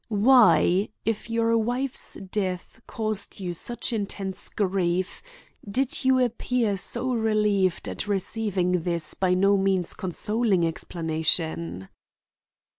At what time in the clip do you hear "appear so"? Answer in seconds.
6.17-7.13